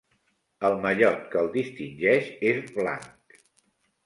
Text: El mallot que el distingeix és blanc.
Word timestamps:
El 0.69 0.77
mallot 0.85 1.21
que 1.35 1.39
el 1.41 1.49
distingeix 1.57 2.33
és 2.55 2.65
blanc. 2.79 3.39